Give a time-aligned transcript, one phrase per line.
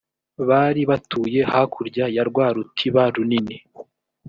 [0.47, 3.57] bari batuye hakurya ya rwa rutiba runini